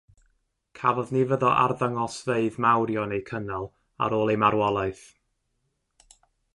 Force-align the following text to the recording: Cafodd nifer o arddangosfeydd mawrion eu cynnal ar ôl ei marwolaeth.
Cafodd 0.79 1.11
nifer 1.15 1.45
o 1.49 1.51
arddangosfeydd 1.65 2.59
mawrion 2.67 3.15
eu 3.19 3.23
cynnal 3.31 3.71
ar 4.07 4.19
ôl 4.21 4.35
ei 4.35 4.43
marwolaeth. 4.45 5.07